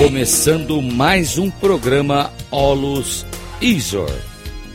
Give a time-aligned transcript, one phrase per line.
[0.00, 3.26] Começando mais um programa Olus
[3.60, 4.08] Isor.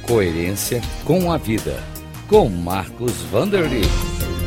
[0.03, 1.73] Coerência com a vida.
[2.27, 3.81] Com Marcos Vanderly.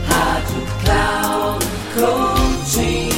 [0.07, 3.09] Rádio Cloud Coaching.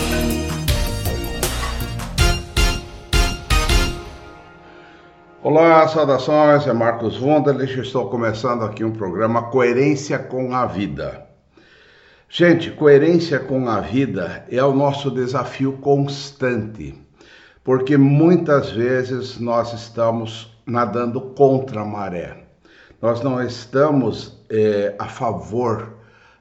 [5.43, 7.79] Olá, saudações, é Marcos Vanderlich.
[7.79, 11.27] Estou começando aqui um programa Coerência com a Vida.
[12.27, 16.95] Gente, coerência com a vida é o nosso desafio constante,
[17.63, 22.45] porque muitas vezes nós estamos nadando contra a maré,
[23.01, 25.95] nós não estamos é, a favor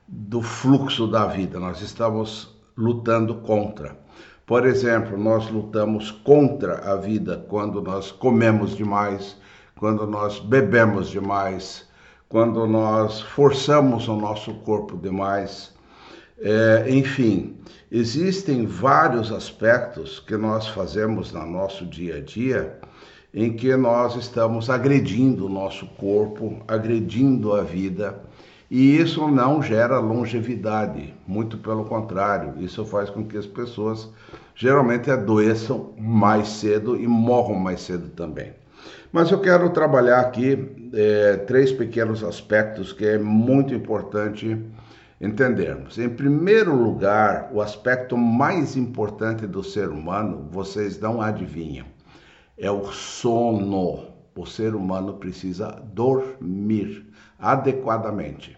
[0.07, 3.97] do fluxo da vida, nós estamos lutando contra.
[4.45, 9.37] Por exemplo, nós lutamos contra a vida quando nós comemos demais,
[9.77, 11.87] quando nós bebemos demais,
[12.27, 15.77] quando nós forçamos o nosso corpo demais
[16.41, 17.57] é, enfim,
[17.91, 22.79] existem vários aspectos que nós fazemos no nosso dia a dia
[23.33, 28.19] em que nós estamos agredindo o nosso corpo, agredindo a vida,
[28.71, 34.09] e isso não gera longevidade, muito pelo contrário, isso faz com que as pessoas
[34.55, 38.53] geralmente adoeçam mais cedo e morram mais cedo também.
[39.11, 44.57] Mas eu quero trabalhar aqui é, três pequenos aspectos que é muito importante
[45.19, 45.97] entendermos.
[45.97, 51.85] Em primeiro lugar, o aspecto mais importante do ser humano, vocês não adivinham,
[52.57, 54.07] é o sono.
[54.35, 57.05] O ser humano precisa dormir
[57.37, 58.57] adequadamente.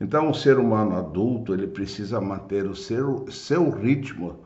[0.00, 4.40] Então, o ser humano adulto ele precisa manter o seu, seu ritmo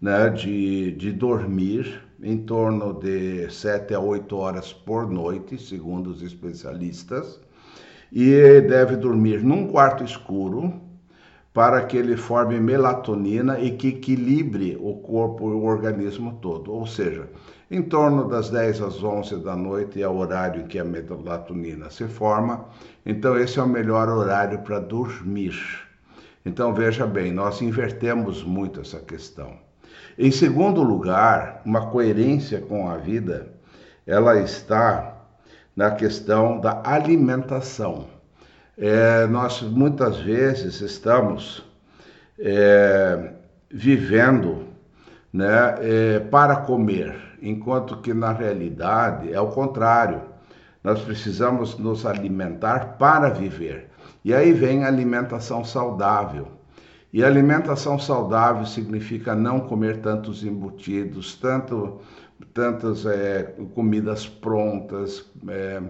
[0.00, 6.22] né, de, de dormir em torno de 7 a 8 horas por noite, segundo os
[6.22, 7.40] especialistas,
[8.10, 10.72] e deve dormir num quarto escuro,
[11.54, 16.72] para que ele forme melatonina e que equilibre o corpo e o organismo todo.
[16.72, 17.30] Ou seja,
[17.70, 21.88] em torno das 10 às 11 da noite é o horário em que a melatonina
[21.90, 22.66] se forma,
[23.06, 25.54] então esse é o melhor horário para dormir.
[26.44, 29.52] Então veja bem, nós invertemos muito essa questão.
[30.18, 33.54] Em segundo lugar, uma coerência com a vida,
[34.04, 35.18] ela está
[35.76, 38.13] na questão da alimentação
[38.76, 41.64] é, nós muitas vezes estamos
[42.38, 43.32] é,
[43.70, 44.66] vivendo
[45.32, 50.22] né, é, para comer, enquanto que na realidade é o contrário.
[50.82, 53.90] Nós precisamos nos alimentar para viver.
[54.24, 56.48] E aí vem a alimentação saudável.
[57.12, 62.00] E alimentação saudável significa não comer tantos embutidos, tanto,
[62.52, 65.80] tantas é, comidas prontas, é,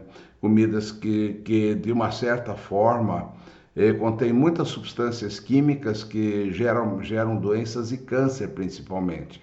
[0.44, 3.32] comidas que, que de uma certa forma,
[3.74, 9.42] eh, contém muitas substâncias químicas que geram, geram doenças e câncer principalmente.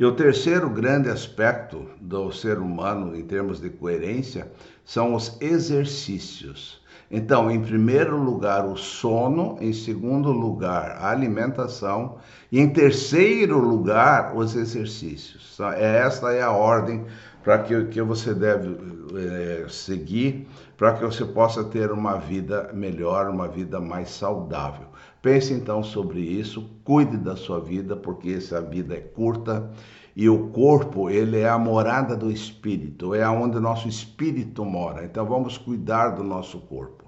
[0.00, 4.50] E o terceiro grande aspecto do ser humano em termos de coerência
[4.84, 6.82] são os exercícios.
[7.08, 12.16] Então, em primeiro lugar, o sono, em segundo lugar, a alimentação
[12.50, 15.56] e em terceiro lugar, os exercícios.
[15.76, 17.04] Esta é a ordem
[17.42, 18.76] para que, que você deve
[19.18, 20.46] é, seguir
[20.82, 24.86] para que você possa ter uma vida melhor, uma vida mais saudável.
[25.22, 29.70] Pense então sobre isso, cuide da sua vida, porque essa vida é curta
[30.16, 35.04] e o corpo, ele é a morada do espírito, é onde o nosso espírito mora.
[35.04, 37.04] Então vamos cuidar do nosso corpo.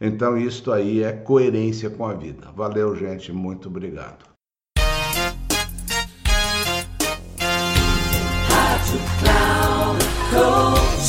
[0.00, 2.52] Então isto aí é coerência com a vida.
[2.54, 4.27] Valeu, gente, muito obrigado.